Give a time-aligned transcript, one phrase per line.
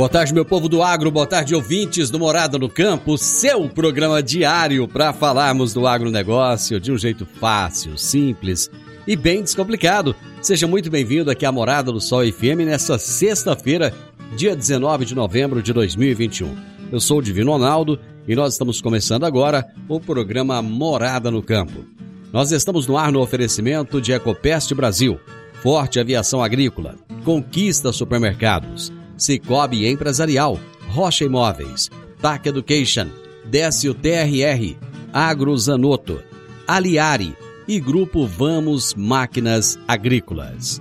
[0.00, 4.22] Boa tarde, meu povo do agro, boa tarde, ouvintes do Morada no Campo, seu programa
[4.22, 8.70] diário para falarmos do agronegócio de um jeito fácil, simples
[9.06, 10.16] e bem descomplicado.
[10.40, 13.92] Seja muito bem-vindo aqui à Morada do Sol FM nessa sexta-feira,
[14.34, 16.56] dia 19 de novembro de 2021.
[16.90, 21.84] Eu sou o Divino Ronaldo e nós estamos começando agora o programa Morada no Campo.
[22.32, 25.20] Nós estamos no ar no oferecimento de Ecopest Brasil,
[25.62, 28.90] Forte Aviação Agrícola, Conquista Supermercados,
[29.20, 31.90] Cicobi Empresarial, Rocha Imóveis,
[32.20, 33.08] TAC Education,
[33.44, 34.76] Décio TRR,
[35.12, 36.22] Agro Zanotto,
[36.66, 37.36] Aliari
[37.68, 40.80] e Grupo Vamos Máquinas Agrícolas.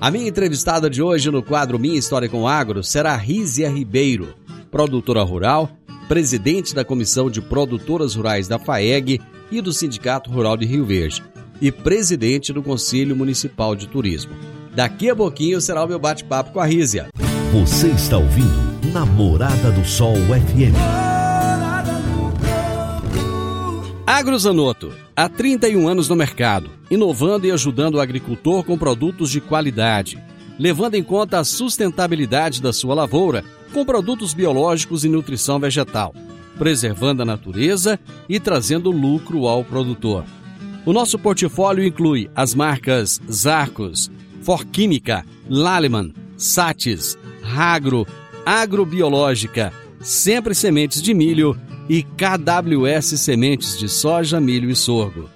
[0.00, 4.34] A minha entrevistada de hoje no quadro Minha História com Agro será Rízia Ribeiro,
[4.70, 5.70] produtora rural,
[6.08, 11.22] presidente da Comissão de Produtoras Rurais da FAEG e do Sindicato Rural de Rio Verde
[11.60, 14.32] e presidente do Conselho Municipal de Turismo.
[14.74, 17.08] Daqui a pouquinho será o meu bate-papo com a Rízia.
[17.52, 20.76] Você está ouvindo Namorada do Sol FM.
[24.06, 30.22] Agrozanoto, há 31 anos no mercado, inovando e ajudando o agricultor com produtos de qualidade,
[30.58, 33.42] levando em conta a sustentabilidade da sua lavoura
[33.72, 36.14] com produtos biológicos e nutrição vegetal,
[36.58, 37.98] preservando a natureza
[38.28, 40.22] e trazendo lucro ao produtor.
[40.84, 44.10] O nosso portfólio inclui as marcas Zarcos,
[44.42, 47.16] Forquímica, Laleman, Satis,
[47.48, 48.06] Ragro,
[48.44, 55.30] Agrobiológica, Sempre Sementes de Milho e KWS Sementes de Soja, Milho e Sorgo.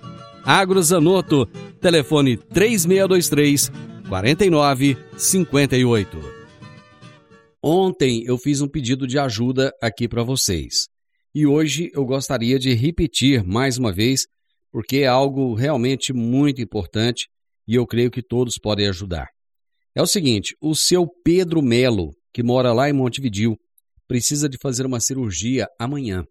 [0.45, 1.47] Agrozanoto,
[1.81, 3.73] telefone 3623
[4.09, 6.19] 4958.
[7.63, 10.89] Ontem eu fiz um pedido de ajuda aqui para vocês.
[11.35, 14.27] E hoje eu gostaria de repetir mais uma vez,
[14.71, 17.31] porque é algo realmente muito importante
[17.67, 19.32] e eu creio que todos podem ajudar.
[19.95, 23.59] É o seguinte: o seu Pedro Melo, que mora lá em Montevidil,
[24.09, 26.25] precisa de fazer uma cirurgia amanhã.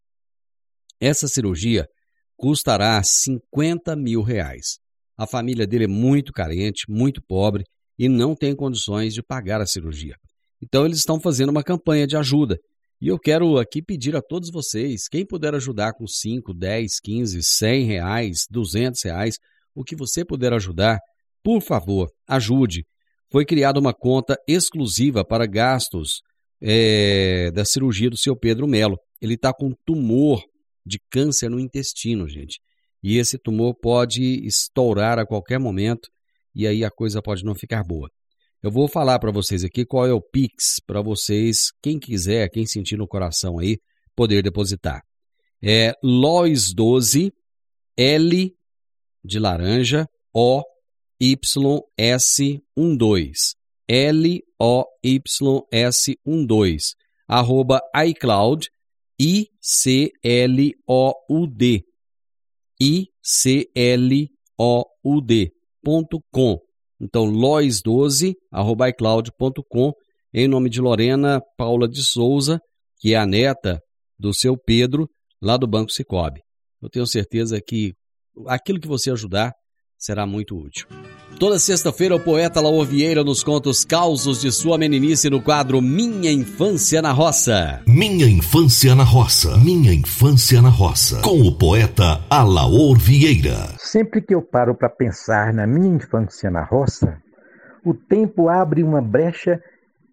[1.00, 1.88] Essa cirurgia
[2.36, 4.80] custará 50 mil reais.
[5.18, 7.64] A família dele é muito carente, muito pobre
[7.98, 10.16] e não tem condições de pagar a cirurgia.
[10.60, 12.58] Então eles estão fazendo uma campanha de ajuda.
[13.00, 17.42] E eu quero aqui pedir a todos vocês, quem puder ajudar com 5, 10, 15,
[17.42, 19.38] 100 reais, 200 reais,
[19.74, 21.00] o que você puder ajudar,
[21.44, 22.84] por favor, ajude
[23.32, 26.22] foi criada uma conta exclusiva para gastos
[26.62, 28.98] é, da cirurgia do seu Pedro Melo.
[29.22, 30.44] Ele está com tumor
[30.86, 32.60] de câncer no intestino, gente.
[33.02, 36.10] E esse tumor pode estourar a qualquer momento
[36.54, 38.10] e aí a coisa pode não ficar boa.
[38.62, 42.66] Eu vou falar para vocês aqui qual é o Pix para vocês, quem quiser, quem
[42.68, 43.78] sentir no coração aí,
[44.16, 45.02] poder depositar.
[45.64, 47.32] É Lois12
[47.98, 48.56] L
[49.24, 50.64] de laranja O
[51.22, 52.62] YS12,
[53.88, 54.44] L-O-Y-S12,
[57.28, 58.70] arroba iCloud,
[59.20, 59.54] I-C-L-O-U-D,
[62.82, 63.12] I-C-L-O-U-D,
[65.84, 66.60] ponto com.
[67.00, 69.94] Então, lois12, arroba iCloud.com,
[70.34, 72.60] em nome de Lorena Paula de Souza,
[73.00, 73.80] que é a neta
[74.18, 75.08] do seu Pedro,
[75.42, 76.42] lá do Banco Cicobi.
[76.82, 77.94] Eu tenho certeza que
[78.48, 79.54] aquilo que você ajudar
[80.02, 80.88] será muito útil.
[81.40, 85.82] Toda sexta-feira, o poeta Laor Vieira nos conta os causos de sua meninice no quadro
[85.82, 87.82] Minha Infância na Roça.
[87.88, 89.56] Minha Infância na Roça.
[89.58, 91.22] Minha Infância na Roça.
[91.22, 93.76] Com o poeta Alaor Vieira.
[93.78, 97.22] Sempre que eu paro para pensar na minha infância na roça,
[97.86, 99.62] o tempo abre uma brecha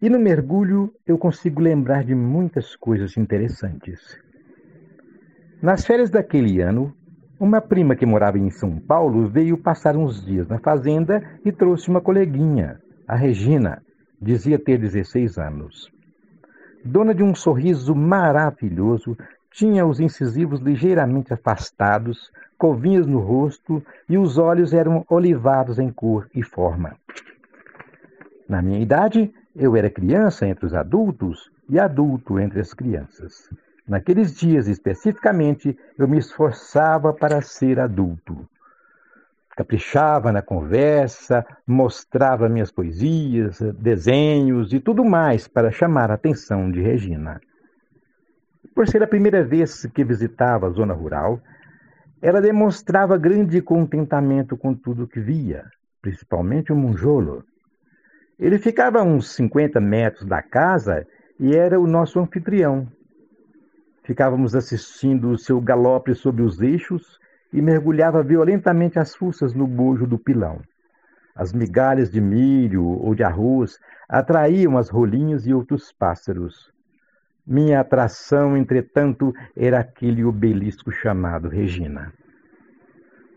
[0.00, 3.98] e no mergulho eu consigo lembrar de muitas coisas interessantes.
[5.62, 6.94] Nas férias daquele ano,
[7.40, 11.88] uma prima que morava em São Paulo veio passar uns dias na fazenda e trouxe
[11.88, 13.82] uma coleguinha, a Regina,
[14.20, 15.90] dizia ter 16 anos.
[16.84, 19.16] Dona de um sorriso maravilhoso
[19.50, 26.28] Tinha os incisivos ligeiramente afastados, covinhas no rosto e os olhos eram olivados em cor
[26.34, 26.96] e forma.
[28.48, 33.48] Na minha idade, eu era criança entre os adultos e adulto entre as crianças.
[33.88, 38.46] Naqueles dias especificamente, eu me esforçava para ser adulto.
[39.56, 46.82] Caprichava na conversa, mostrava minhas poesias, desenhos e tudo mais para chamar a atenção de
[46.82, 47.40] Regina.
[48.74, 51.40] Por ser a primeira vez que visitava a zona rural,
[52.20, 55.64] ela demonstrava grande contentamento com tudo que via,
[56.02, 57.42] principalmente o monjolo.
[58.38, 61.06] Ele ficava a uns 50 metros da casa
[61.40, 62.86] e era o nosso anfitrião.
[64.08, 67.20] Ficávamos assistindo o seu galope sobre os eixos
[67.52, 70.62] e mergulhava violentamente as fuças no bojo do pilão.
[71.36, 73.78] As migalhas de milho ou de arroz
[74.08, 76.72] atraíam as rolinhas e outros pássaros.
[77.46, 82.10] Minha atração, entretanto, era aquele obelisco chamado Regina.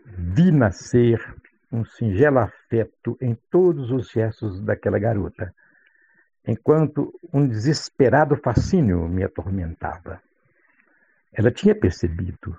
[0.06, 1.22] Vi nascer
[1.70, 5.54] um singelo afeto em todos os gestos daquela garota,
[6.48, 10.18] enquanto um desesperado fascínio me atormentava.
[11.32, 12.58] Ela tinha percebido,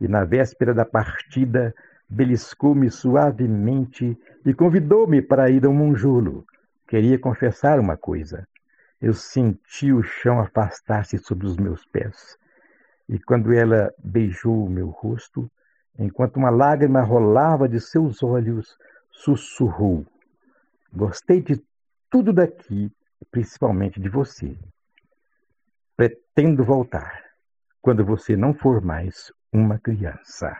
[0.00, 1.74] e na véspera da partida
[2.08, 6.46] beliscou-me suavemente e convidou-me para ir ao monjolo.
[6.86, 8.46] Queria confessar uma coisa.
[9.02, 12.38] Eu senti o chão afastar-se sobre os meus pés.
[13.08, 15.50] E quando ela beijou o meu rosto,
[15.98, 18.78] enquanto uma lágrima rolava de seus olhos,
[19.10, 20.06] sussurrou:
[20.92, 21.60] Gostei de
[22.08, 22.90] tudo daqui,
[23.32, 24.56] principalmente de você.
[25.96, 27.25] Pretendo voltar
[27.86, 30.50] quando você não for mais uma criança.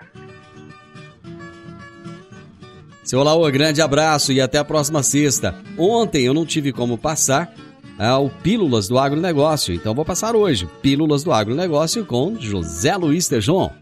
[3.03, 5.53] Seu Laô, grande abraço e até a próxima sexta.
[5.77, 7.53] Ontem eu não tive como passar
[7.99, 10.69] ao Pílulas do Agronegócio, então vou passar hoje.
[10.81, 13.73] Pílulas do Agronegócio com José Luiz Tejon.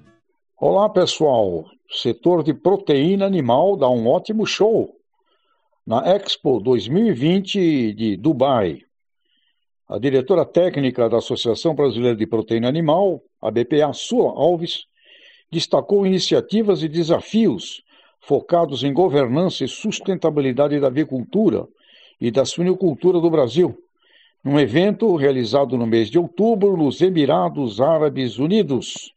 [0.58, 1.66] Olá, pessoal.
[1.90, 4.88] Setor de proteína animal dá um ótimo show
[5.86, 8.78] na Expo 2020 de Dubai.
[9.86, 14.86] A diretora técnica da Associação Brasileira de Proteína Animal, a BPA Sula Alves,
[15.52, 17.82] destacou iniciativas e desafios
[18.18, 21.68] focados em governança e sustentabilidade da avicultura
[22.18, 23.78] e da suinocultura do Brasil,
[24.42, 29.12] num evento realizado no mês de outubro nos Emirados Árabes Unidos.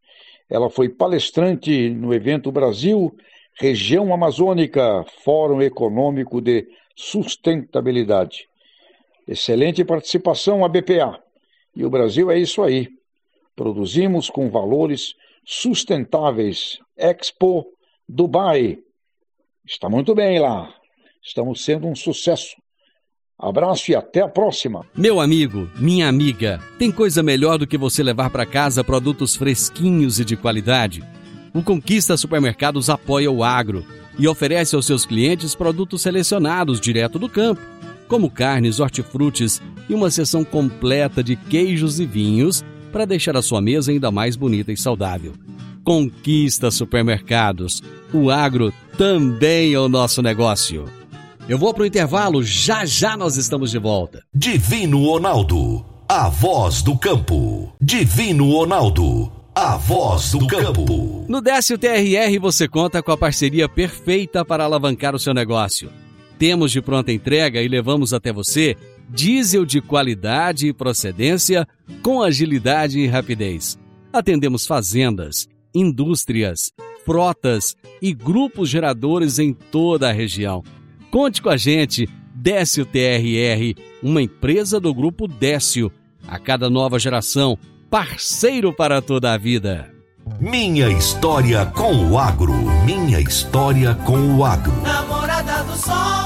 [0.50, 3.16] Ela foi palestrante no evento Brasil,
[3.58, 8.50] Região Amazônica, Fórum Econômico de Sustentabilidade.
[9.28, 11.20] Excelente participação a BPA.
[11.76, 12.88] E o Brasil é isso aí.
[13.56, 15.14] Produzimos com valores
[15.46, 16.80] sustentáveis.
[16.96, 17.66] Expo
[18.08, 18.78] Dubai.
[19.66, 20.74] Está muito bem lá.
[21.24, 22.56] Estamos sendo um sucesso.
[23.38, 24.86] Abraço e até a próxima.
[24.96, 30.20] Meu amigo, minha amiga, tem coisa melhor do que você levar para casa produtos fresquinhos
[30.20, 31.04] e de qualidade?
[31.54, 33.86] O Conquista Supermercados apoia o agro
[34.18, 37.62] e oferece aos seus clientes produtos selecionados direto do campo,
[38.08, 43.62] como carnes, hortifrutis e uma seção completa de queijos e vinhos para deixar a sua
[43.62, 45.34] mesa ainda mais bonita e saudável.
[45.84, 47.82] Conquista Supermercados.
[48.14, 50.86] O agro também é o nosso negócio.
[51.48, 54.22] Eu vou para o intervalo, já já nós estamos de volta.
[54.34, 57.74] Divino Ronaldo, a voz do campo.
[57.82, 61.26] Divino Ronaldo, a voz do campo.
[61.30, 65.90] No Décio TRR você conta com a parceria perfeita para alavancar o seu negócio.
[66.38, 68.76] Temos de pronta entrega e levamos até você
[69.10, 71.68] diesel de qualidade e procedência
[72.02, 73.78] com agilidade e rapidez.
[74.12, 76.72] Atendemos fazendas, indústrias,
[77.06, 80.64] frotas e grupos geradores em toda a região
[81.10, 85.92] Conte com a gente, Décio TRR, uma empresa do grupo Décio.
[86.28, 87.58] A cada nova geração,
[87.90, 89.92] parceiro para toda a vida.
[90.40, 92.54] Minha história com o agro.
[92.86, 94.74] Minha história com o agro.
[94.84, 96.17] Namorada do Sol.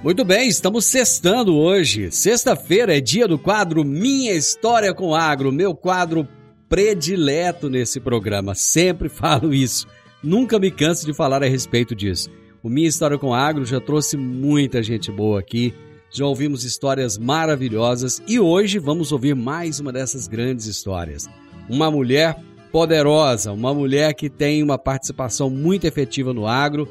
[0.00, 2.12] Muito bem, estamos sextando hoje.
[2.12, 6.26] Sexta-feira é dia do quadro Minha História com Agro, meu quadro
[6.68, 8.54] predileto nesse programa.
[8.54, 9.88] Sempre falo isso.
[10.22, 12.30] Nunca me canso de falar a respeito disso.
[12.62, 15.74] O Minha História com Agro já trouxe muita gente boa aqui,
[16.12, 21.28] já ouvimos histórias maravilhosas e hoje vamos ouvir mais uma dessas grandes histórias.
[21.68, 22.36] Uma mulher
[22.70, 26.88] poderosa, uma mulher que tem uma participação muito efetiva no agro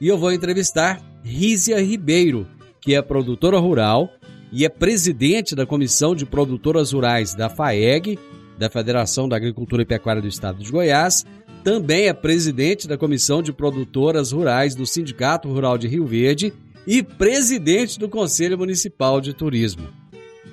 [0.00, 2.46] e eu vou entrevistar Rízia Ribeiro,
[2.80, 4.10] que é produtora rural
[4.52, 8.18] e é presidente da Comissão de Produtoras Rurais da FAEG,
[8.58, 11.24] da Federação da Agricultura e Pecuária do Estado de Goiás,
[11.64, 16.52] também é presidente da Comissão de Produtoras Rurais do Sindicato Rural de Rio Verde
[16.86, 19.88] e presidente do Conselho Municipal de Turismo.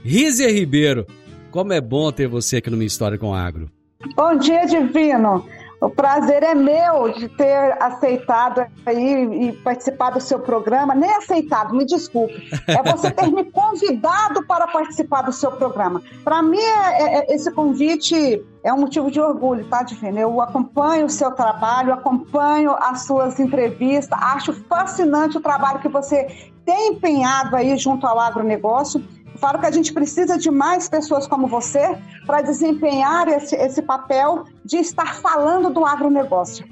[0.06, 1.06] Rízia Ribeiro,
[1.52, 3.70] Como é bom ter você aqui no Minha História com Agro.
[4.16, 5.46] Bom dia, Divino.
[5.82, 10.94] O prazer é meu de ter aceitado aí e participar do seu programa.
[10.94, 12.40] Nem aceitado, me desculpe.
[12.68, 16.04] É você ter me convidado para participar do seu programa.
[16.24, 20.20] Para mim, é, é, esse convite é um motivo de orgulho, tá, Divino?
[20.20, 26.52] Eu acompanho o seu trabalho, acompanho as suas entrevistas, acho fascinante o trabalho que você
[26.64, 29.04] tem empenhado aí junto ao agronegócio.
[29.42, 34.46] Falo que a gente precisa de mais pessoas como você para desempenhar esse, esse papel
[34.64, 36.64] de estar falando do agronegócio.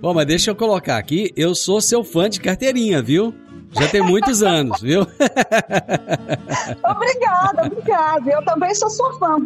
[0.00, 3.34] Bom, mas deixa eu colocar aqui, eu sou seu fã de carteirinha, viu?
[3.72, 5.00] Já tem muitos anos, viu?
[6.84, 8.30] obrigada, obrigada.
[8.30, 9.38] Eu também sou sua fã.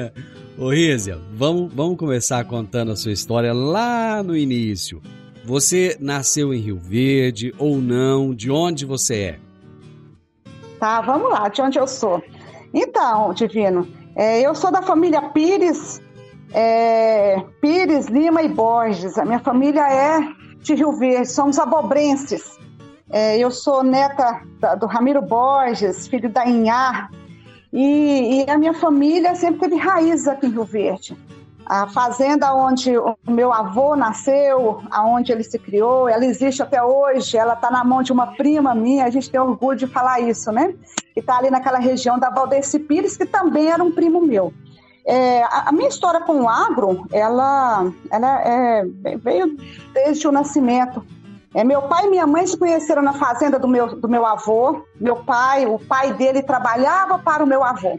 [0.56, 5.02] Ô Rízia, vamos, vamos começar contando a sua história lá no início.
[5.44, 8.34] Você nasceu em Rio Verde ou não?
[8.34, 9.43] De onde você é?
[10.84, 12.22] Tá, vamos lá, de onde eu sou.
[12.74, 15.98] Então, Divino, é, eu sou da família Pires,
[16.52, 19.16] é, Pires, Lima e Borges.
[19.16, 20.20] A minha família é
[20.58, 22.58] de Rio Verde, somos abobrenses.
[23.08, 27.10] É, eu sou neta da, do Ramiro Borges, filho da Inhar,
[27.72, 31.16] e, e, a minha família sempre teve raiz aqui em Rio Verde.
[31.66, 37.38] A fazenda onde o meu avô nasceu, aonde ele se criou, ela existe até hoje,
[37.38, 40.52] ela está na mão de uma prima minha, a gente tem orgulho de falar isso,
[40.52, 40.74] né?
[41.14, 44.52] Que está ali naquela região da Valdeci Pires, que também era um primo meu.
[45.06, 48.84] É, a, minha história com o agro, ela, ela é,
[49.16, 49.56] veio
[49.92, 51.04] desde o nascimento.
[51.54, 54.84] É, meu pai e minha mãe se conheceram na fazenda do meu, do meu avô.
[55.00, 57.98] Meu pai, o pai dele trabalhava para o meu avô.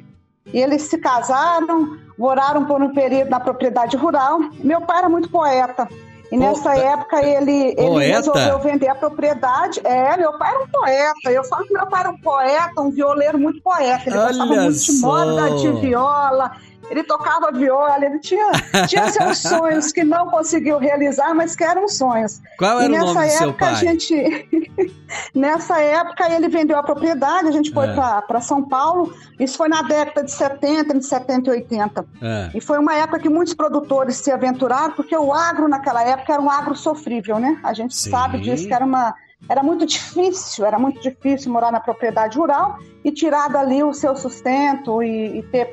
[0.54, 4.40] E eles se casaram, moraram por um período na propriedade rural.
[4.60, 5.88] Meu pai era muito poeta.
[6.32, 9.80] E nessa oh, época ele, ele resolveu vender a propriedade.
[9.84, 11.32] É, meu pai era um poeta.
[11.32, 14.04] Eu falo que meu pai era um poeta, um violeiro muito poeta.
[14.10, 16.52] Ele Olha gostava muito de moda, de viola.
[16.90, 18.52] Ele tocava viola, ele tinha,
[18.88, 22.42] tinha seus sonhos que não conseguiu realizar, mas que eram sonhos.
[22.58, 23.72] Qual era e nessa o nome época, do seu pai?
[23.72, 24.94] A gente,
[25.34, 27.94] nessa época ele vendeu a propriedade, a gente foi é.
[27.94, 29.14] para São Paulo.
[29.40, 32.06] Isso foi na década de 70, de 70 e 80.
[32.22, 32.52] É.
[32.54, 36.42] E foi uma época que muitos produtores se aventuraram, porque o agro naquela época era
[36.42, 37.60] um agro sofrível, né?
[37.64, 38.12] A gente Sim.
[38.12, 39.14] sabe disso, que era uma
[39.48, 44.16] era muito difícil, era muito difícil morar na propriedade rural e tirar dali o seu
[44.16, 45.72] sustento e, e ter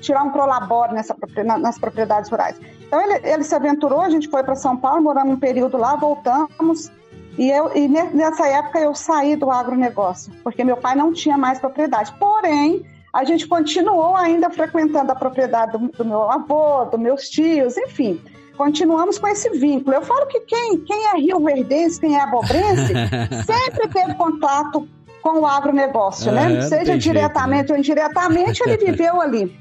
[0.00, 1.16] tirar um prolabore nessa,
[1.58, 2.60] nas propriedades rurais.
[2.86, 5.96] Então ele, ele se aventurou, a gente foi para São Paulo, moramos um período lá,
[5.96, 6.90] voltamos
[7.36, 11.58] e, eu, e nessa época eu saí do agronegócio, porque meu pai não tinha mais
[11.58, 12.12] propriedade.
[12.18, 17.76] Porém, a gente continuou ainda frequentando a propriedade do, do meu avô, dos meus tios,
[17.76, 18.20] enfim
[18.58, 19.96] continuamos com esse vínculo.
[19.96, 22.92] Eu falo que quem, quem é Rio Verdense, quem é abobrense,
[23.46, 24.86] sempre teve contato
[25.22, 26.44] com o agronegócio, né?
[26.44, 26.60] é, né?
[26.62, 27.74] Seja diretamente jeito, né?
[27.74, 29.56] ou indiretamente, ele viveu ali.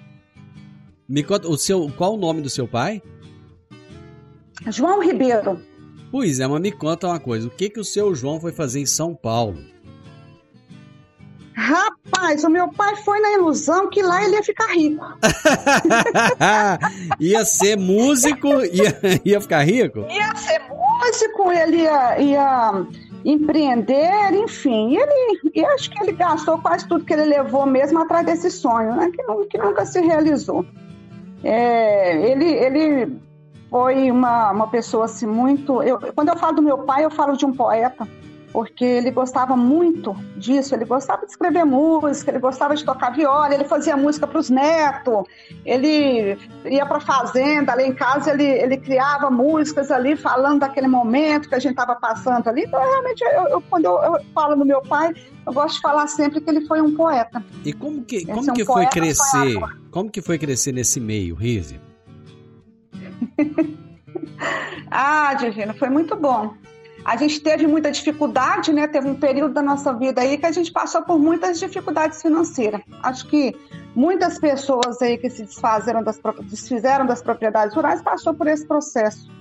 [1.08, 3.02] Me conta, o seu, qual o nome do seu pai?
[4.68, 5.62] João Ribeiro.
[6.12, 8.80] Pois é, mas me conta uma coisa, o que, que o seu João foi fazer
[8.80, 9.58] em São Paulo?
[11.58, 15.04] Rapaz, o meu pai foi na ilusão que lá ele ia ficar rico.
[17.20, 18.96] ia ser músico, ia,
[19.26, 20.06] ia ficar rico?
[20.08, 22.86] Ia ser músico, ele ia, ia
[23.26, 24.98] empreender, enfim.
[24.98, 28.96] Ele, e acho que ele gastou quase tudo que ele levou mesmo atrás desse sonho,
[28.96, 29.10] né?
[29.10, 30.64] Que, não, que nunca se realizou.
[31.44, 33.20] É, ele, ele
[33.68, 35.82] foi uma, uma pessoa assim muito.
[35.82, 38.08] Eu, quando eu falo do meu pai, eu falo de um poeta
[38.58, 43.54] porque ele gostava muito disso, ele gostava de escrever música, ele gostava de tocar viola,
[43.54, 45.26] ele fazia música para os netos,
[45.64, 46.36] ele
[46.66, 51.48] ia para a fazenda, ali em casa ele, ele criava músicas ali, falando daquele momento
[51.48, 52.64] que a gente estava passando ali.
[52.64, 55.14] Então, realmente, eu, eu quando eu, eu, falo no meu pai,
[55.46, 57.46] eu gosto de falar sempre que ele foi um poeta.
[57.64, 59.60] E como que, como é um que foi crescer?
[59.92, 61.80] Como que foi crescer nesse meio, Rizzi?
[64.90, 66.56] ah, Divino, foi muito bom.
[67.08, 68.86] A gente teve muita dificuldade, né?
[68.86, 72.82] Teve um período da nossa vida aí que a gente passou por muitas dificuldades financeiras.
[73.02, 73.56] Acho que
[73.96, 79.32] muitas pessoas aí que se desfizeram das, desfizeram das propriedades rurais passou por esse processo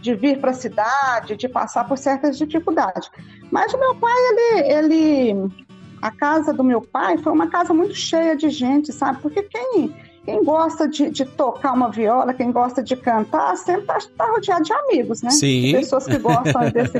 [0.00, 3.10] de vir para a cidade, de passar por certas dificuldades.
[3.50, 5.50] Mas o meu pai, ele, ele,
[6.00, 9.20] a casa do meu pai foi uma casa muito cheia de gente, sabe?
[9.20, 13.98] Porque quem quem gosta de, de, tocar uma viola, quem gosta de cantar, sempre está
[14.16, 15.30] tá rodeado de amigos, né?
[15.30, 15.72] Sim.
[15.72, 16.98] Pessoas que gostam desse.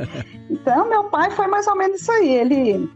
[0.49, 2.33] Então, meu pai foi mais ou menos isso aí.
[2.33, 2.89] Ele,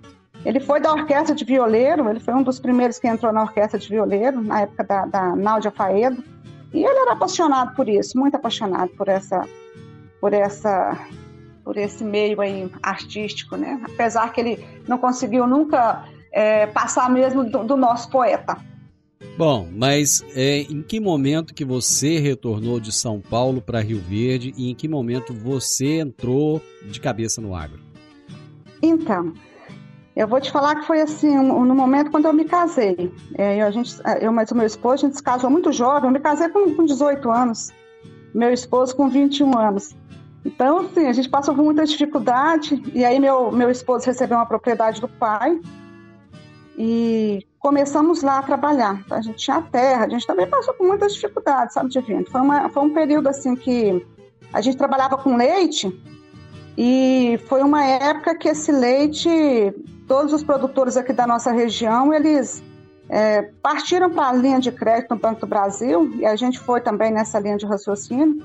[0.44, 3.78] ele foi da orquestra de violeiro, ele foi um dos primeiros que entrou na orquestra
[3.78, 6.24] de violeiro, na época da, da Náudia Faedo.
[6.74, 9.48] E ele era apaixonado por isso, muito apaixonado por essa,
[10.20, 10.98] por essa,
[11.64, 13.80] por esse meio aí artístico, né?
[13.86, 18.58] Apesar que ele não conseguiu nunca é, passar mesmo do, do nosso poeta.
[19.38, 24.54] Bom, mas é, em que momento que você retornou de São Paulo para Rio Verde
[24.58, 27.80] e em que momento você entrou de cabeça no agro?
[28.82, 29.34] Então,
[30.16, 33.12] eu vou te falar que foi assim, no momento quando eu me casei.
[33.38, 36.06] É, eu, a gente, eu mais o meu esposo, a gente se casou muito jovem,
[36.08, 37.72] eu me casei com, com 18 anos,
[38.34, 39.96] meu esposo com 21 anos.
[40.46, 44.46] Então, assim, a gente passou por muita dificuldade, e aí meu, meu esposo recebeu uma
[44.46, 45.60] propriedade do pai,
[46.78, 49.02] e começamos lá a trabalhar.
[49.06, 52.26] Então, a gente tinha terra, a gente também passou por muitas dificuldades, sabe, Divino?
[52.30, 54.06] Foi, uma, foi um período assim que
[54.54, 55.92] a gente trabalhava com leite
[56.78, 59.30] e foi uma época que esse leite,
[60.08, 62.62] todos os produtores aqui da nossa região, eles
[63.10, 66.82] é, partiram para a linha de crédito no Banco do Brasil e a gente foi
[66.82, 68.44] também nessa linha de raciocínio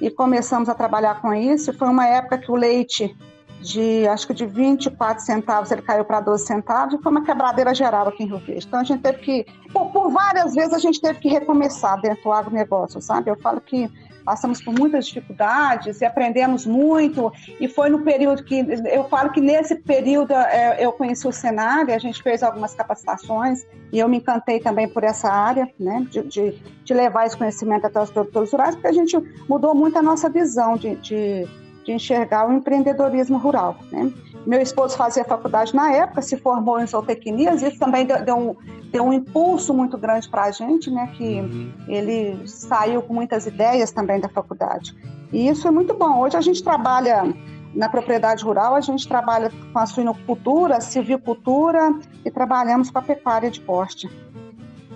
[0.00, 1.72] e começamos a trabalhar com isso.
[1.72, 3.16] Foi uma época que o leite
[3.62, 7.74] de acho que de 24 centavos ele caiu para 12 centavos e foi uma quebradeira
[7.74, 8.66] geral aqui em Rio Verde.
[8.66, 12.24] Então a gente teve que, por, por, várias vezes a gente teve que recomeçar dentro
[12.24, 13.30] do agronegócio, sabe?
[13.30, 13.88] Eu falo que
[14.24, 19.40] passamos por muitas dificuldades e aprendemos muito e foi no período que eu falo que
[19.40, 24.18] nesse período é, eu conheci o cenário, a gente fez algumas capacitações e eu me
[24.18, 28.50] encantei também por essa área, né, de, de, de levar esse conhecimento até os produtores
[28.52, 29.16] rurais, porque a gente
[29.48, 31.48] mudou muito a nossa visão de, de
[31.84, 33.76] de enxergar o empreendedorismo rural.
[33.90, 34.12] Né?
[34.46, 38.56] Meu esposo fazia faculdade na época, se formou em zootecnias, isso também deu, deu, um,
[38.90, 41.12] deu um impulso muito grande para a gente, né?
[41.16, 41.72] que uhum.
[41.88, 44.94] ele saiu com muitas ideias também da faculdade.
[45.32, 46.20] E isso é muito bom.
[46.20, 47.34] Hoje a gente trabalha
[47.74, 53.50] na propriedade rural, a gente trabalha com a suinocultura, silvicultura e trabalhamos com a pecuária
[53.50, 54.10] de porte.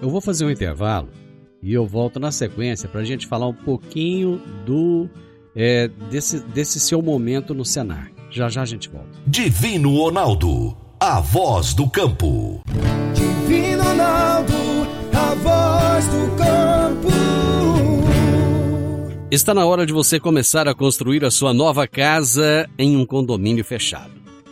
[0.01, 1.09] Eu vou fazer um intervalo
[1.63, 5.09] e eu volto na sequência para a gente falar um pouquinho do
[5.57, 8.13] é, desse, desse seu momento no Senar.
[8.31, 9.09] Já já a gente volta.
[9.27, 12.61] Divino Ronaldo, a voz do campo.
[13.15, 14.53] Divino Ronaldo,
[15.15, 17.09] a voz do campo.
[19.31, 23.65] Está na hora de você começar a construir a sua nova casa em um condomínio
[23.65, 24.26] fechado.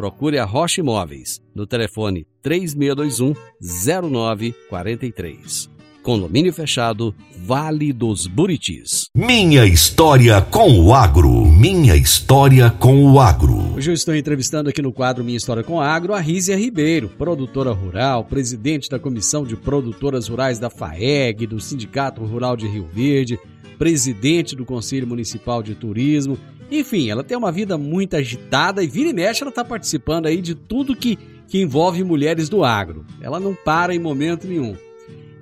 [0.00, 5.68] procure a Rocha Imóveis no telefone 3621 0943.
[6.02, 9.10] Condomínio fechado, Vale dos Buritis.
[9.14, 11.44] Minha história com o agro.
[11.44, 13.74] Minha história com o agro.
[13.76, 17.10] Hoje eu estou entrevistando aqui no quadro Minha História com o Agro a Rízia Ribeiro,
[17.18, 22.88] produtora rural, presidente da Comissão de Produtoras Rurais da FAEG, do Sindicato Rural de Rio
[22.90, 23.38] Verde,
[23.78, 26.38] presidente do Conselho Municipal de Turismo
[26.70, 30.40] enfim, ela tem uma vida muito agitada e vira e mexe ela está participando aí
[30.40, 33.04] de tudo que, que envolve mulheres do agro.
[33.20, 34.76] Ela não para em momento nenhum.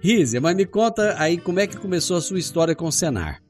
[0.01, 3.43] Rízia, mas me conta aí como é que começou a sua história com o Senar.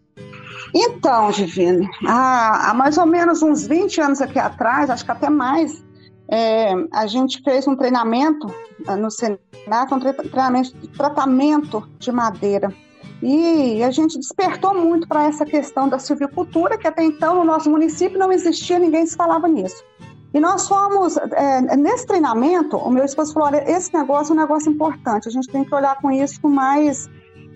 [0.75, 5.31] Então, Divino, há, há mais ou menos uns 20 anos aqui atrás, acho que até
[5.31, 5.85] mais,
[6.31, 8.53] é, a gente fez um treinamento
[8.87, 9.39] ah, no Senar,
[9.93, 12.73] um treinamento de tratamento de madeira.
[13.23, 17.69] E a gente despertou muito para essa questão da silvicultura, que até então no nosso
[17.69, 19.83] município não existia, ninguém se falava nisso.
[20.33, 24.41] E nós fomos, é, nesse treinamento, o meu esposo falou: olha, esse negócio é um
[24.41, 27.09] negócio importante, a gente tem que olhar com isso com mais,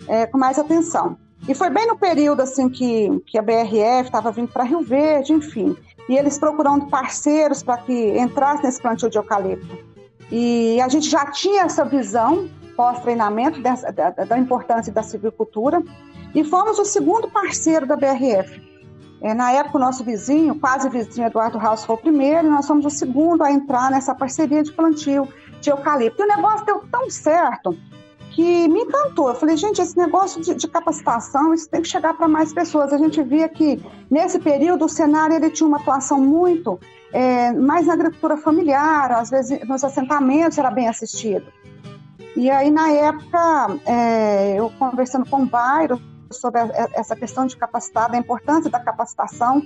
[0.08, 1.16] é, com mais atenção.
[1.48, 5.32] E foi bem no período assim que, que a BRF estava vindo para Rio Verde,
[5.32, 5.76] enfim,
[6.08, 9.78] e eles procurando parceiros para que entrasse nesse plantio de eucalipto.
[10.30, 13.74] E a gente já tinha essa visão pós-treinamento da,
[14.10, 15.82] da, importância da silvicultura
[16.34, 18.60] e fomos o segundo parceiro da BRF.
[19.20, 22.64] É, na época, o nosso vizinho, quase vizinho Eduardo House, foi o primeiro, e nós
[22.64, 25.28] somos o segundo a entrar nessa parceria de plantio
[25.60, 26.22] de eucalipto.
[26.22, 27.76] E o negócio deu tão certo
[28.32, 29.28] que me encantou.
[29.28, 32.92] Eu falei, gente, esse negócio de, de capacitação, isso tem que chegar para mais pessoas.
[32.92, 33.80] A gente via que,
[34.10, 36.80] nesse período, o cenário ele tinha uma atuação muito
[37.12, 41.46] é, mais na agricultura familiar, às vezes nos assentamentos era bem assistido.
[42.36, 47.56] E aí, na época, é, eu conversando com o Bairro sobre a, essa questão de
[47.56, 49.62] capacitar, da importância da capacitação,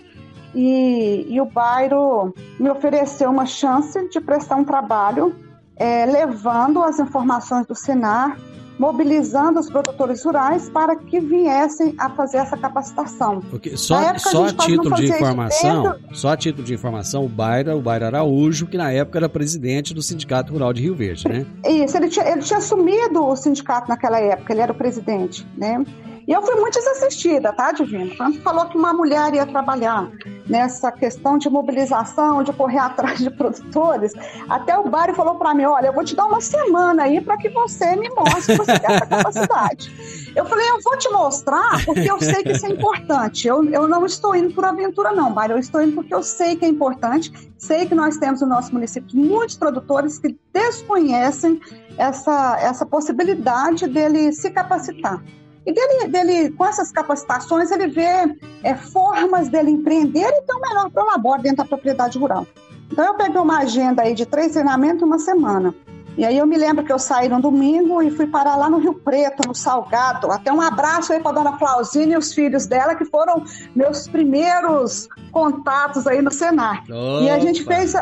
[0.54, 5.34] e, e o Bairro me ofereceu uma chance de prestar um trabalho
[5.76, 8.36] é, levando as informações do Senar
[8.78, 13.40] mobilizando os produtores rurais para que viessem a fazer essa capacitação.
[13.50, 17.80] Porque só, só a, título de informação, só a título de informação, o Baira, o
[17.80, 21.46] Baira Araújo, que na época era presidente do Sindicato Rural de Rio Verde, né?
[21.64, 25.84] Isso, ele tinha, ele tinha assumido o sindicato naquela época, ele era o presidente, né?
[26.26, 28.16] E eu fui muito desassistida, tá, Divino?
[28.16, 30.10] Quando falou que uma mulher ia trabalhar
[30.48, 34.12] nessa questão de mobilização, de correr atrás de produtores,
[34.48, 37.36] até o Bari falou para mim: olha, eu vou te dar uma semana aí para
[37.36, 40.32] que você me mostre que você tem essa capacidade.
[40.34, 43.46] Eu falei: eu vou te mostrar porque eu sei que isso é importante.
[43.46, 46.56] Eu, eu não estou indo por aventura, não, Bari, eu estou indo porque eu sei
[46.56, 51.60] que é importante, sei que nós temos no nosso município muitos produtores que desconhecem
[51.96, 55.22] essa, essa possibilidade dele se capacitar.
[55.66, 60.60] E dele, dele, com essas capacitações, ele vê é, formas dele empreender e ter um
[60.60, 62.46] melhor prolabore dentro da propriedade rural.
[62.90, 65.74] Então, eu peguei uma agenda aí de três treinamentos uma semana.
[66.16, 68.78] E aí eu me lembro que eu saí no domingo e fui parar lá no
[68.78, 70.32] Rio Preto, no Salgado.
[70.32, 75.08] Até um abraço aí para dona Flauzine e os filhos dela, que foram meus primeiros
[75.30, 76.84] contatos aí no Senar.
[76.84, 77.22] Opa.
[77.22, 77.92] E a gente fez,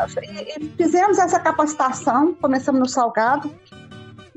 [0.77, 3.51] fizemos essa capacitação, começamos no Salgado.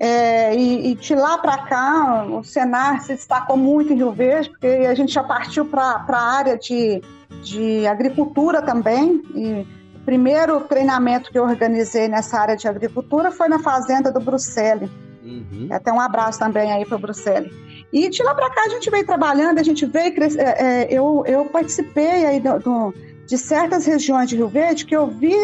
[0.01, 4.51] É, e, e, de lá para cá, o Senar se destacou muito em Rio Verde,
[4.51, 7.03] porque a gente já partiu para a área de,
[7.43, 9.23] de agricultura também.
[9.35, 14.21] E o primeiro treinamento que eu organizei nessa área de agricultura foi na fazenda do
[14.21, 14.89] Bruxelas.
[15.25, 15.69] Uhum.
[15.71, 17.51] Até um abraço também aí para o Bruxelas.
[17.93, 20.41] E de lá para cá a gente veio trabalhando, a gente veio crescer.
[20.41, 22.95] É, é, eu, eu participei aí do, do,
[23.27, 25.35] de certas regiões de Rio Verde que eu vi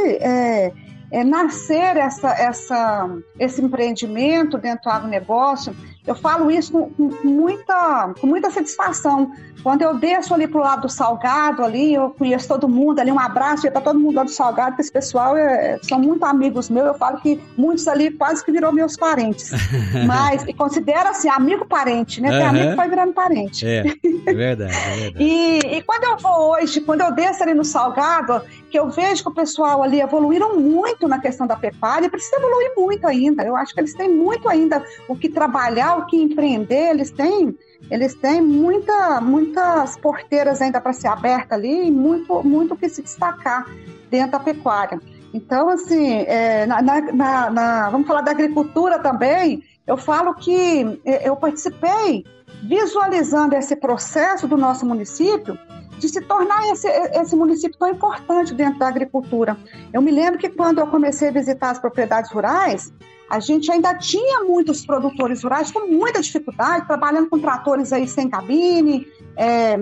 [1.15, 5.73] é, nascer essa, essa, esse empreendimento dentro do agronegócio,
[6.05, 9.31] eu falo isso com, com, muita, com muita satisfação.
[9.63, 13.13] Quando eu desço ali para o lado do Salgado, ali, eu conheço todo mundo ali,
[13.13, 16.69] um abraço para todo mundo lá do Salgado, porque esse pessoal é, são muito amigos
[16.69, 19.53] meus, eu falo que muitos ali quase que virou meus parentes.
[20.07, 22.29] Mas, e considera assim, amigo parente, né?
[22.29, 22.49] Tem uhum.
[22.49, 23.65] amigo que vai virando parente.
[23.65, 23.85] É,
[24.27, 25.25] é verdade, é verdade.
[25.25, 28.43] e, e quando eu vou hoje, quando eu desço ali no Salgado,
[28.75, 32.73] que eu vejo que o pessoal ali evoluíram muito na questão da pecuária, precisa evoluir
[32.77, 33.45] muito ainda.
[33.45, 37.57] Eu acho que eles têm muito ainda o que trabalhar, o que empreender, eles têm
[37.89, 43.01] eles têm muita, muitas porteiras ainda para ser aberta ali e muito, muito que se
[43.01, 43.65] destacar
[44.11, 45.01] dentro da pecuária.
[45.33, 49.63] Então, assim, é, na, na, na, vamos falar da agricultura também.
[49.87, 52.25] Eu falo que é, eu participei
[52.65, 55.57] visualizando esse processo do nosso município
[56.05, 59.57] de se tornar esse, esse município tão importante dentro da agricultura.
[59.93, 62.93] Eu me lembro que quando eu comecei a visitar as propriedades rurais,
[63.31, 68.29] a gente ainda tinha muitos produtores rurais com muita dificuldade, trabalhando com tratores aí sem
[68.29, 69.77] cabine, é,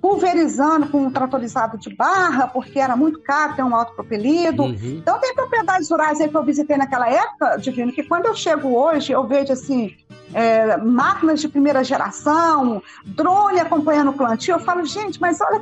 [0.00, 4.62] pulverizando com um tratorizado de barra, porque era muito caro ter um autopropelido.
[4.64, 4.96] Uhum.
[4.98, 8.74] Então tem propriedades rurais aí que eu visitei naquela época, Divino, que quando eu chego
[8.74, 9.94] hoje, eu vejo assim,
[10.32, 15.60] é, máquinas de primeira geração, drone acompanhando o plantio, eu falo, gente, mas olha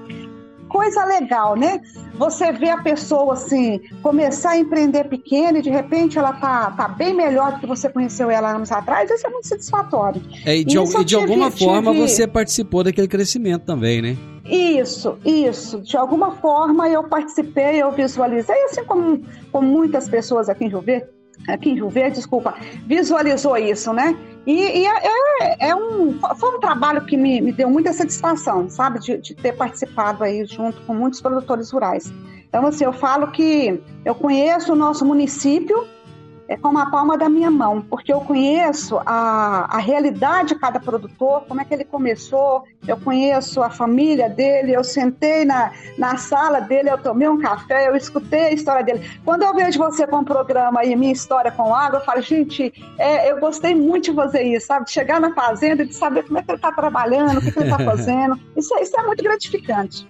[0.69, 1.81] coisa legal, né?
[2.15, 6.89] Você vê a pessoa assim, começar a empreender pequena e de repente ela tá, tá
[6.89, 10.23] bem melhor do que você conheceu ela anos atrás, isso é muito satisfatório.
[10.45, 14.17] É, e de, e de alguma forma você participou daquele crescimento também, né?
[14.45, 15.81] Isso, isso.
[15.81, 20.81] De alguma forma eu participei, eu visualizei, assim como, como muitas pessoas aqui em Rio
[20.81, 21.07] Verde,
[21.53, 22.55] aqui em Rio Verde, desculpa,
[22.87, 24.17] visualizou isso, né?
[24.47, 25.03] E, e é,
[25.41, 28.99] é, é, um, foi um trabalho que me, me deu muita satisfação, sabe?
[28.99, 32.13] De, de, ter participado aí junto com muitos produtores rurais.
[32.49, 35.87] Então, assim, eu falo que eu conheço o nosso município,
[36.49, 40.81] é como a palma da minha mão, porque eu conheço a, a realidade de cada
[40.81, 46.17] produtor, como é que ele começou, eu conheço a família dele, eu sentei na, na
[46.17, 49.09] sala dele, eu tomei um café, eu escutei a história dele.
[49.25, 52.73] Quando eu vejo você com um programa aí, Minha História com Água, eu falo, gente,
[52.97, 54.87] é, eu gostei muito de fazer isso, sabe?
[54.87, 57.53] De chegar na fazenda e de saber como é que ele está trabalhando, o que,
[57.53, 58.41] que ele está fazendo.
[58.57, 60.09] Isso, isso é muito gratificante.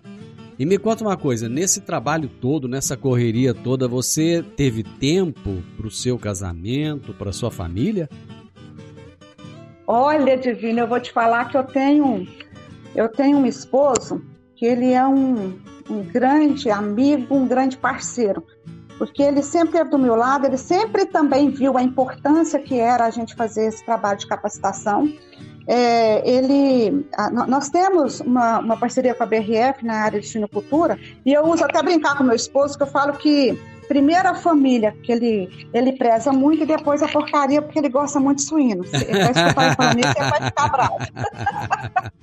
[0.59, 5.87] E me conta uma coisa, nesse trabalho todo, nessa correria toda, você teve tempo para
[5.87, 8.11] o seu casamento, para sua família?
[9.87, 12.27] Olha, Divina, eu vou te falar que eu tenho,
[12.93, 14.21] eu tenho um esposo
[14.57, 15.57] que ele é um,
[15.89, 18.45] um grande amigo, um grande parceiro,
[18.99, 23.07] porque ele sempre esteve do meu lado, ele sempre também viu a importância que era
[23.07, 25.09] a gente fazer esse trabalho de capacitação
[25.69, 30.99] é, ele, a, nós temos uma, uma, parceria com a BRF na área de suinocultura
[31.27, 34.97] e eu uso até brincar com meu esposo que eu falo que primeiro a família,
[35.03, 38.85] que ele, ele preza muito, e depois a porcaria, porque ele gosta muito de suíno.
[38.93, 39.77] Ele vai escutar
[40.31, 40.99] vai ficar bravo.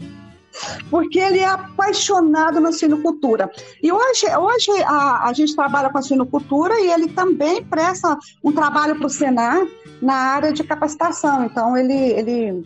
[0.92, 3.50] porque ele é apaixonado na suinocultura.
[3.82, 8.52] E hoje, hoje a, a gente trabalha com a suinocultura e ele também presta um
[8.52, 9.66] trabalho para o Senar
[10.02, 11.46] na área de capacitação.
[11.46, 12.64] Então, ele, ele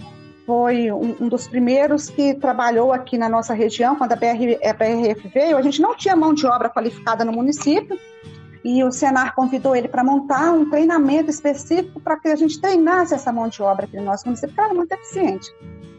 [0.50, 4.74] foi um, um, dos primeiros que trabalhou aqui na nossa região, quando a, BR, a
[4.74, 5.56] BRF veio.
[5.56, 8.00] A gente não tinha mão de obra qualificada no município,
[8.66, 13.14] e o Senar convidou ele para montar um treinamento específico para que a gente treinasse
[13.14, 15.54] essa mão de obra aqui no nosso município, que era muito eficiente.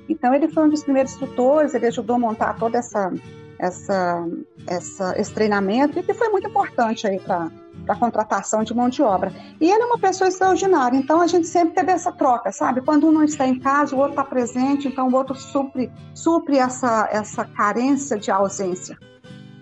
[0.09, 3.13] Então ele foi um dos primeiros instrutores, ele ajudou a montar toda essa,
[3.61, 4.27] essa,
[4.67, 7.51] essa esse treinamento e que foi muito importante aí para
[7.87, 9.33] a contratação de mão de obra.
[9.61, 12.81] E ele é uma pessoa extraordinária, então a gente sempre teve essa troca, sabe?
[12.81, 16.57] Quando um não está em casa, o outro está presente, então o outro supre, supre
[16.57, 18.99] essa, essa carência de ausência.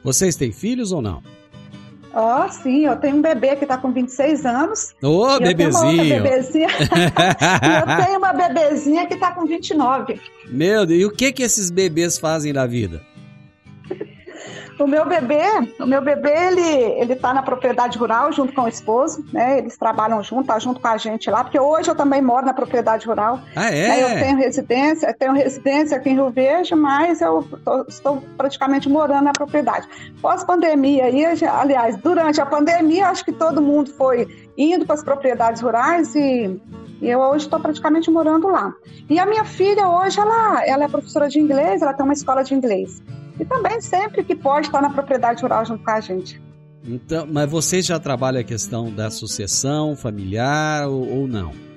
[0.04, 1.20] Vocês têm filhos ou não?
[2.14, 4.94] Ó, oh, sim, eu tenho um bebê que está com 26 anos.
[5.02, 5.90] Ô, oh, bebezinho!
[5.90, 10.20] Eu tenho, bebezinha, eu tenho uma bebezinha que está com 29.
[10.48, 13.02] Meu Deus, e o que que esses bebês fazem na vida?
[14.78, 15.42] O meu bebê,
[15.80, 19.58] o meu bebê, ele, ele tá na propriedade rural junto com o esposo, né?
[19.58, 22.54] Eles trabalham junto, tá junto com a gente lá, porque hoje eu também moro na
[22.54, 23.40] propriedade rural.
[23.56, 23.88] Ah, é?
[23.88, 24.02] Né?
[24.02, 29.24] Eu tenho residência, tenho residência aqui em Rio Verde, mas eu tô, estou praticamente morando
[29.24, 29.88] na propriedade.
[30.22, 35.60] Pós-pandemia, aí, aliás, durante a pandemia, acho que todo mundo foi indo para as propriedades
[35.60, 36.60] rurais e
[37.00, 38.74] eu hoje estou praticamente morando lá.
[39.08, 42.42] E a minha filha hoje, ela, ela é professora de inglês, ela tem uma escola
[42.42, 43.02] de inglês
[43.40, 46.40] e também sempre que pode estar na propriedade rural junto com a gente.
[46.84, 51.67] Então, mas você já trabalha a questão da sucessão familiar ou, ou não?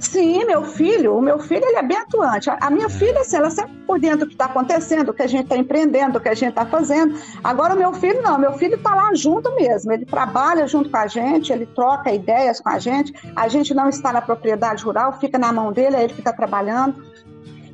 [0.00, 2.48] Sim, meu filho, o meu filho ele é bem atuante.
[2.48, 2.90] A minha é.
[2.90, 5.56] filha, assim, ela sempre por dentro do que está acontecendo, o que a gente está
[5.56, 7.18] empreendendo, o que a gente está fazendo.
[7.42, 9.90] Agora, o meu filho não, meu filho está lá junto mesmo.
[9.92, 13.12] Ele trabalha junto com a gente, ele troca ideias com a gente.
[13.34, 16.32] A gente não está na propriedade rural, fica na mão dele, é ele que está
[16.32, 17.02] trabalhando.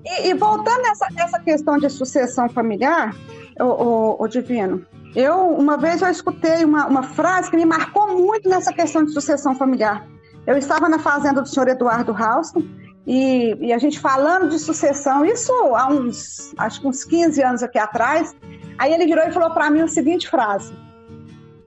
[0.04, 3.14] E, e, voltando nessa, nessa questão de sucessão familiar,
[3.58, 4.84] o, o, o, Divino,
[5.16, 9.12] eu uma vez eu escutei uma, uma frase que me marcou muito nessa questão de
[9.12, 10.06] sucessão familiar.
[10.46, 12.62] Eu estava na fazenda do senhor Eduardo Ralston
[13.06, 17.62] e, e, a gente falando de sucessão, isso há uns, acho que uns 15 anos
[17.62, 18.34] aqui atrás.
[18.78, 20.72] Aí ele virou e falou para mim a seguinte frase: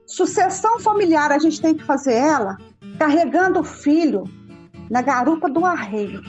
[0.04, 2.56] Sucessão familiar a gente tem que fazer ela
[2.98, 4.24] carregando o filho
[4.90, 6.22] na garupa do arreio.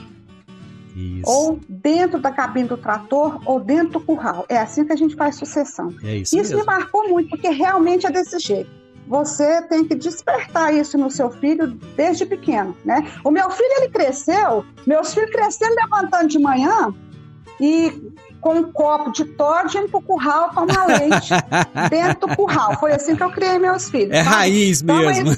[0.94, 1.30] Isso.
[1.30, 4.44] Ou dentro da cabine do trator ou dentro do curral.
[4.48, 5.88] É assim que a gente faz sucessão.
[6.02, 8.70] É isso isso me marcou muito, porque realmente é desse jeito.
[9.10, 13.10] Você tem que despertar isso no seu filho desde pequeno, né?
[13.24, 16.94] O meu filho, ele cresceu, meus filhos crescendo levantando de manhã
[17.60, 21.28] e com um copo de Todd indo pro curral tomar leite
[21.90, 22.78] dentro do curral.
[22.78, 24.12] Foi assim que eu criei meus filhos.
[24.12, 25.32] É raiz então, mesmo.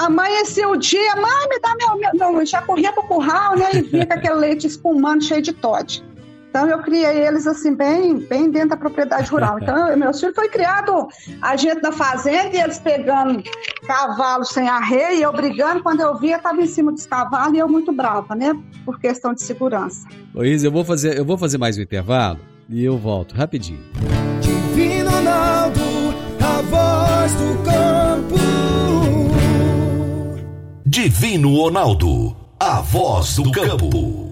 [0.00, 2.46] Amanhecia, o dia, mãe, me dá meu, meu, meu.
[2.46, 3.70] Já corria pro curral, né?
[3.74, 6.04] E com aquele leite espumando cheio de Todd.
[6.52, 9.56] Então eu criei eles assim bem, bem dentro da propriedade rural.
[9.62, 11.08] Então eu, meus filhos foi criado
[11.40, 13.42] a gente na fazenda e eles pegando
[13.86, 17.58] cavalos sem arreio e eu brigando quando eu via estava em cima dos cavalos e
[17.58, 18.52] eu muito brava, né?
[18.84, 20.06] Por questão de segurança.
[20.34, 23.80] Luiz, eu vou fazer, eu vou fazer mais um intervalo e eu volto rapidinho.
[24.40, 25.80] Divino Ronaldo,
[26.38, 28.36] a voz do campo.
[30.84, 34.31] Divino Ronaldo, a voz do campo.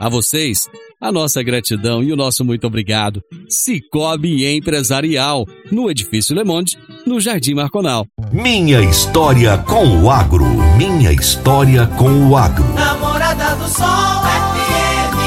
[0.00, 0.68] A vocês,
[1.00, 3.20] a nossa gratidão e o nosso muito obrigado.
[3.48, 8.06] Cicobi Empresarial, no Edifício Le Monde, no Jardim Marconal.
[8.32, 10.44] Minha história com o agro.
[10.76, 12.64] Minha história com o agro.
[12.74, 15.18] Namorada do Sol FM.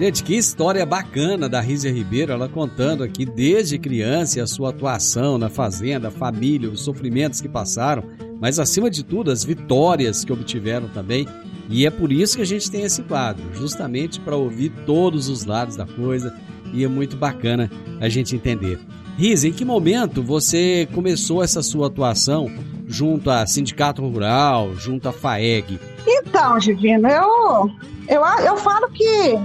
[0.00, 5.38] Gente, que história bacana da Rízia Ribeiro, ela contando aqui desde criança a sua atuação
[5.38, 8.02] na fazenda, a família, os sofrimentos que passaram
[8.44, 11.26] mas acima de tudo as vitórias que obtiveram também.
[11.68, 15.44] E é por isso que a gente tem esse quadro, justamente para ouvir todos os
[15.44, 16.34] lados da coisa
[16.72, 18.78] e é muito bacana a gente entender.
[19.16, 22.50] Riz, em que momento você começou essa sua atuação
[22.86, 25.78] junto a Sindicato Rural, junto à FAEG?
[26.06, 27.70] Então, Divino, eu,
[28.08, 29.38] eu, eu falo que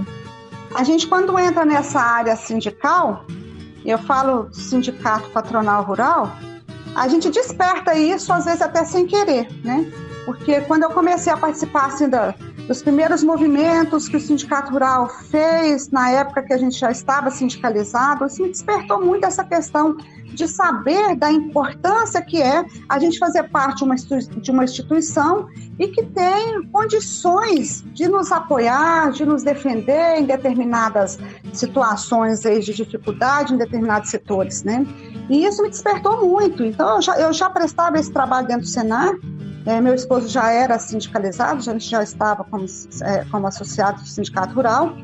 [0.74, 3.24] a gente quando entra nessa área sindical,
[3.84, 6.36] eu falo sindicato patronal rural,
[6.94, 9.90] a gente desperta isso, às vezes até sem querer, né?
[10.24, 12.34] Porque quando eu comecei a participar assim, da,
[12.66, 17.30] dos primeiros movimentos que o Sindicato Rural fez, na época que a gente já estava
[17.30, 19.96] sindicalizado, isso me despertou muito essa questão
[20.34, 25.48] de saber da importância que é a gente fazer parte de uma, de uma instituição
[25.78, 31.18] e que tem condições de nos apoiar, de nos defender em determinadas
[31.52, 34.86] situações de dificuldade, em determinados setores, né?
[35.28, 36.64] E isso me despertou muito.
[36.64, 39.14] Então, eu já, eu já prestava esse trabalho dentro do Senar,
[39.66, 42.64] É, meu esposo já era sindicalizado, já, já estava como,
[43.02, 44.96] é, como associado do Sindicato Rural.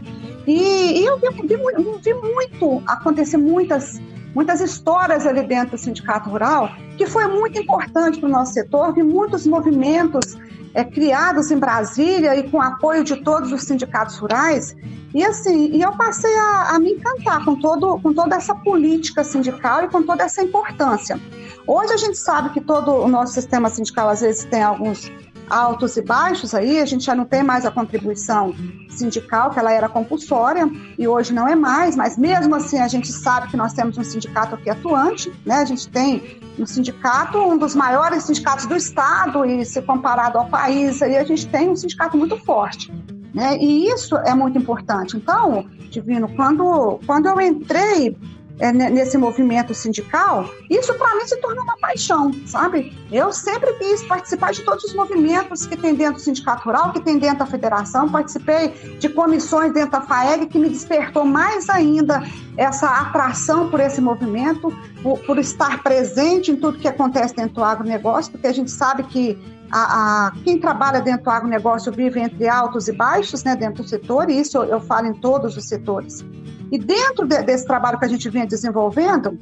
[0.47, 1.57] E, e eu vi, vi,
[2.03, 4.01] vi, muito acontecer muitas,
[4.35, 8.95] muitas histórias ali dentro do Sindicato Rural, que foi muito importante para o nosso setor.
[8.95, 10.37] Vi muitos movimentos
[10.77, 14.77] é, criados em Brasília e com apoio de todos os sindicatos rurais.
[15.15, 19.25] E assim, e eu passei a, a me encantar com, todo, com toda essa política
[19.25, 21.19] sindical e com toda essa importância.
[21.67, 25.11] Hoje a gente sabe que todo o nosso sistema sindical às vezes tem alguns
[25.49, 28.55] altos e baixos aí, a gente já não tem mais a contribuição
[28.89, 33.09] sindical, que ela era compulsória e hoje não é mais, mas mesmo assim a gente
[33.09, 35.57] sabe que nós temos um sindicato aqui atuante, né?
[35.57, 40.49] A gente tem um sindicato, um dos maiores sindicatos do estado e se comparado ao
[40.49, 42.93] país, aí a gente tem um sindicato muito forte.
[43.35, 43.59] Né?
[43.59, 45.15] E isso é muito importante.
[45.15, 48.17] Então, Divino, quando, quando eu entrei
[48.59, 52.97] é, nesse movimento sindical, isso para mim se tornou uma paixão, sabe?
[53.13, 57.01] Eu sempre quis participar de todos os movimentos que tem dentro do sindicato rural, que
[57.01, 62.23] tem dentro da federação, participei de comissões dentro da FAEG que me despertou mais ainda
[62.57, 67.65] essa atração por esse movimento, por, por estar presente em tudo que acontece dentro do
[67.65, 69.39] agronegócio, porque a gente sabe que
[69.71, 73.89] a, a, quem trabalha dentro do agronegócio vive entre altos e baixos, né, dentro do
[73.89, 76.25] setor, e isso eu, eu falo em todos os setores.
[76.71, 79.39] E dentro de, desse trabalho que a gente vinha desenvolvendo,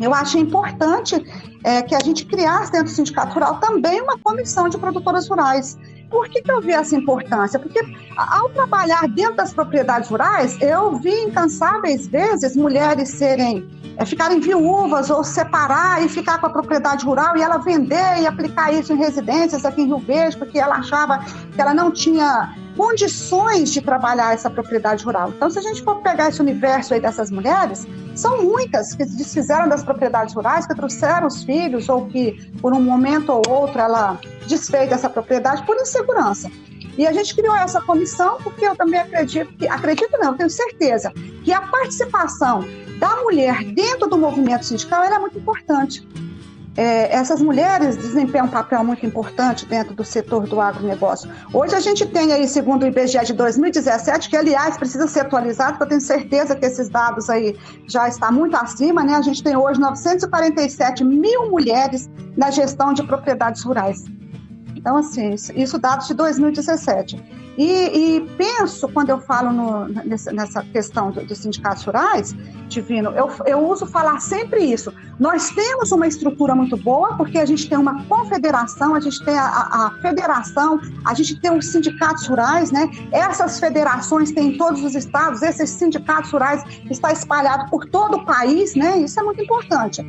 [0.00, 1.16] eu achei importante
[1.64, 5.76] é, que a gente criasse dentro do Sindicato Rural também uma comissão de produtoras rurais.
[6.08, 7.58] Por que, que eu vi essa importância?
[7.58, 7.80] Porque
[8.16, 15.10] ao trabalhar dentro das propriedades rurais, eu vi incansáveis vezes mulheres serem é, ficarem viúvas
[15.10, 18.96] ou separar e ficar com a propriedade rural e ela vender e aplicar isso em
[18.96, 21.18] residências aqui em Rio Verde, porque ela achava
[21.52, 25.30] que ela não tinha condições de trabalhar essa propriedade rural.
[25.30, 29.16] Então, se a gente for pegar esse universo aí dessas mulheres, são muitas que se
[29.16, 33.80] desfizeram das propriedades rurais, que trouxeram os filhos ou que, por um momento ou outro,
[33.80, 36.48] ela desfez dessa propriedade por insegurança.
[36.96, 41.12] E a gente criou essa comissão porque eu também acredito que, acredito não, tenho certeza,
[41.42, 42.64] que a participação
[43.00, 46.06] da mulher dentro do movimento sindical é muito importante.
[46.78, 51.28] É, essas mulheres desempenham um papel muito importante dentro do setor do agronegócio.
[51.52, 55.72] Hoje a gente tem aí, segundo o IBGE de 2017, que aliás precisa ser atualizado,
[55.72, 59.16] porque eu tenho certeza que esses dados aí já estão muito acima, né?
[59.16, 64.04] A gente tem hoje 947 mil mulheres na gestão de propriedades rurais.
[64.78, 67.20] Então, assim, isso dados de 2017.
[67.58, 69.88] E, e, penso, quando eu falo no,
[70.32, 72.32] nessa, questão dos sindicatos rurais,
[72.68, 74.92] Divino, eu, eu uso falar sempre isso.
[75.18, 79.36] Nós temos uma estrutura muito boa, porque a gente tem uma confederação, a gente tem
[79.36, 82.88] a, a, federação, a gente tem os sindicatos rurais, né?
[83.10, 88.24] Essas federações têm em todos os estados, esses sindicatos rurais estão espalhados por todo o
[88.24, 88.98] país, né?
[88.98, 90.00] Isso é muito importante.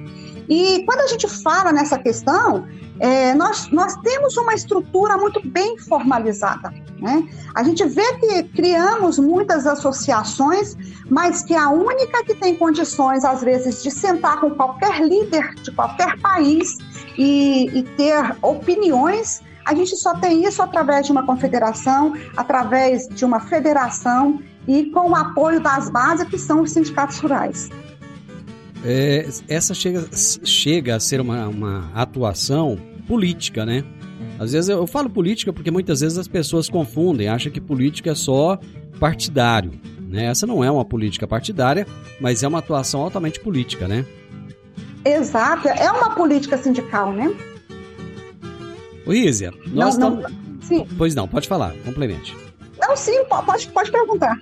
[0.50, 2.68] E quando a gente fala nessa questão,
[3.00, 6.74] é, nós, nós temos uma estrutura muito bem formalizada.
[7.00, 7.30] Né?
[7.56, 10.76] A gente vê que criamos muitas associações,
[11.10, 15.72] mas que a única que tem condições, às vezes, de sentar com qualquer líder de
[15.72, 16.78] qualquer país
[17.18, 23.24] e, e ter opiniões, a gente só tem isso através de uma confederação, através de
[23.24, 27.70] uma federação e com o apoio das bases, que são os sindicatos rurais.
[28.84, 33.84] É, essa chega, chega a ser uma, uma atuação política, né?
[34.38, 38.16] Às vezes eu falo política porque muitas vezes as pessoas confundem, acham que política é
[38.16, 38.58] só
[39.00, 39.72] partidário.
[40.00, 40.26] Né?
[40.26, 41.86] Essa não é uma política partidária,
[42.20, 44.06] mas é uma atuação altamente política, né?
[45.04, 47.34] Exato, é uma política sindical, né?
[49.06, 50.30] Ô Ísia, nós não, não,
[50.62, 50.86] sim.
[50.98, 52.36] Pois não, pode falar, complemente.
[52.80, 54.38] Não, sim, pode, pode perguntar.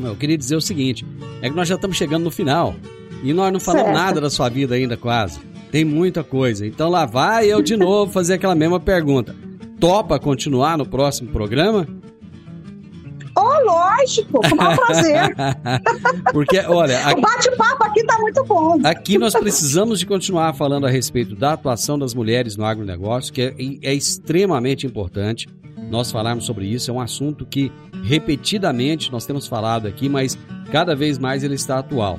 [0.00, 1.06] Eu queria dizer o seguinte,
[1.40, 2.74] é que nós já estamos chegando no final
[3.22, 3.98] e nós não falamos certo.
[3.98, 5.40] nada da sua vida ainda quase.
[5.70, 6.66] Tem muita coisa.
[6.66, 9.34] Então lá vai eu de novo fazer aquela mesma pergunta.
[9.78, 11.86] Topa continuar no próximo programa?
[13.38, 15.36] Oh, lógico, com o maior prazer.
[16.32, 17.06] Porque, olha.
[17.06, 18.78] Aqui, o bate-papo aqui tá muito bom.
[18.82, 23.42] Aqui nós precisamos de continuar falando a respeito da atuação das mulheres no agronegócio, que
[23.42, 25.46] é, é extremamente importante
[25.90, 26.90] nós falarmos sobre isso.
[26.90, 27.70] É um assunto que
[28.02, 30.38] repetidamente nós temos falado aqui, mas
[30.72, 32.18] cada vez mais ele está atual.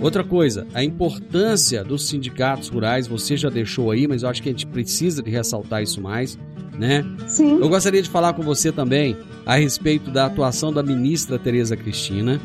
[0.00, 4.48] Outra coisa, a importância dos sindicatos rurais, você já deixou aí, mas eu acho que
[4.48, 6.38] a gente precisa de ressaltar isso mais,
[6.78, 7.04] né?
[7.28, 7.58] Sim.
[7.60, 12.40] Eu gostaria de falar com você também a respeito da atuação da ministra Tereza Cristina,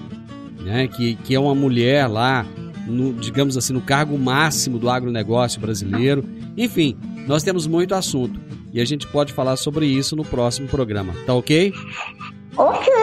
[0.60, 0.88] né?
[0.88, 2.46] Que, que é uma mulher lá,
[2.86, 6.26] no, digamos assim, no cargo máximo do agronegócio brasileiro.
[6.58, 8.38] Enfim, nós temos muito assunto
[8.74, 11.74] e a gente pode falar sobre isso no próximo programa, tá ok?
[12.58, 12.94] Ok.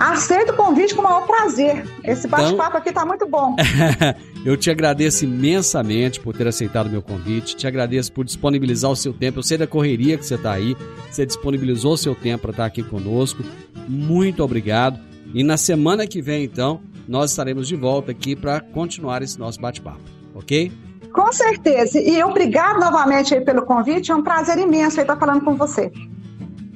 [0.00, 1.84] Aceito o convite com o maior prazer.
[2.02, 3.54] Esse Então- bate-papo aqui tá muito bom.
[4.46, 8.96] Eu te agradeço imensamente por ter aceitado o meu convite, te agradeço por disponibilizar o
[8.96, 9.38] seu tempo.
[9.38, 10.74] Eu sei da correria que você está aí,
[11.10, 13.42] você disponibilizou o seu tempo para estar aqui conosco.
[13.86, 14.98] Muito obrigado.
[15.34, 19.60] E na semana que vem, então, nós estaremos de volta aqui para continuar esse nosso
[19.60, 20.00] bate-papo,
[20.34, 20.72] ok?
[21.12, 22.00] Com certeza.
[22.00, 24.10] E obrigado novamente pelo convite.
[24.10, 25.92] É um prazer imenso estar falando com você.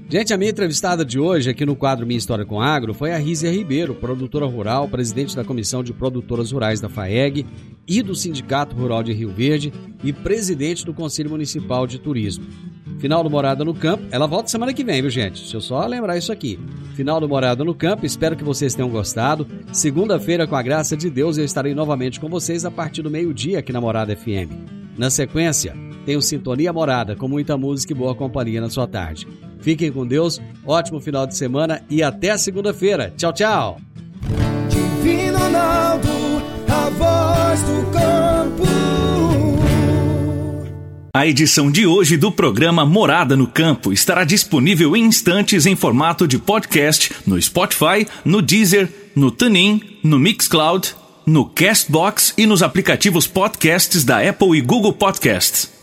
[0.06, 3.18] Gente, a minha entrevistada de hoje aqui no quadro Minha História com Agro foi a
[3.18, 7.46] Rízia Ribeiro, produtora rural, presidente da Comissão de Produtoras Rurais da FAEG
[7.88, 9.72] e do Sindicato Rural de Rio Verde
[10.04, 12.44] e presidente do Conselho Municipal de Turismo.
[12.98, 15.40] Final do Morada no Campo, ela volta semana que vem, viu gente?
[15.40, 16.60] Deixa eu só lembrar isso aqui.
[16.94, 19.46] Final do Morada no Campo, espero que vocês tenham gostado.
[19.72, 23.58] Segunda-feira, com a graça de Deus, eu estarei novamente com vocês a partir do meio-dia
[23.58, 24.52] aqui na Morada FM.
[24.96, 25.74] Na sequência,
[26.04, 29.26] tenho Sintonia Morada, com muita música e boa companhia na sua tarde.
[29.60, 33.12] Fiquem com Deus, ótimo final de semana e até a segunda-feira.
[33.16, 33.80] Tchau, tchau!
[34.68, 36.08] Divino Ronaldo,
[36.68, 38.64] a voz do campo.
[41.16, 46.26] A edição de hoje do programa Morada no Campo estará disponível em instantes em formato
[46.26, 50.92] de podcast no Spotify, no Deezer, no TuneIn, no Mixcloud,
[51.24, 55.73] no Castbox e nos aplicativos podcasts da Apple e Google Podcasts.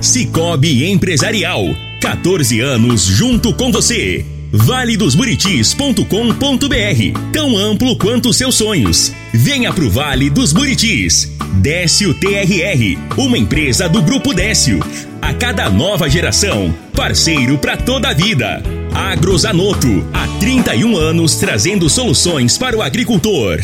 [0.00, 1.64] Cicobi Empresarial.
[2.00, 4.24] 14 anos junto com você.
[4.52, 9.12] valedosburitis.com.br Tão amplo quanto seus sonhos.
[9.32, 11.32] Venha pro Vale dos Buritis.
[11.54, 14.80] Décio TRR, uma empresa do Grupo Décio.
[15.22, 18.62] A cada nova geração, parceiro para toda a vida.
[18.92, 23.60] Agrozanoto, há 31 anos trazendo soluções para o agricultor.